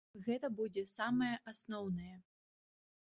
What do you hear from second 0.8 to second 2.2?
самае асноўнае.